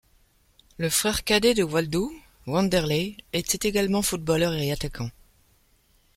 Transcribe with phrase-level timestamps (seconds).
[0.79, 2.11] Le frère cadet de Waldo,
[2.47, 5.11] Wanderley, était également footballeur et attaquant.